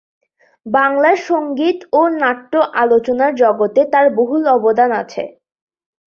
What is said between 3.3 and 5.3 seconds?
জগতে তার বহুল অবদান আছে।